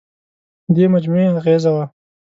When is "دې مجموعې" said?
0.75-1.27